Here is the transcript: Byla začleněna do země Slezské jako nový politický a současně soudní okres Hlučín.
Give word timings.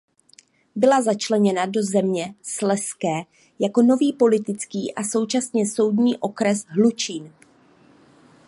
Byla 0.75 1.01
začleněna 1.01 1.65
do 1.65 1.83
země 1.83 2.35
Slezské 2.41 3.21
jako 3.59 3.81
nový 3.81 4.13
politický 4.13 4.95
a 4.95 5.03
současně 5.03 5.69
soudní 5.69 6.17
okres 6.17 6.65
Hlučín. 6.65 7.33